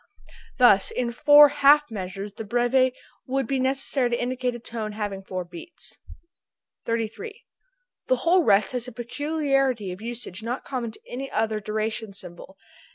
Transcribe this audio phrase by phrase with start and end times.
[0.57, 2.93] Thus in four half measure the breve
[3.27, 5.99] would be necessary to indicate a tone having four beats.
[6.87, 7.43] 33.
[8.07, 11.59] The whole rest has a peculiarity of usage not common to any of the other
[11.59, 12.65] duration symbols, viz.